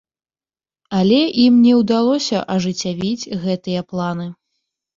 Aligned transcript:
Але 0.99 1.19
ім 1.43 1.59
не 1.67 1.73
ўдалося 1.81 2.43
ажыццявіць 2.55 3.29
гэтыя 3.47 3.87
планы. 3.95 4.27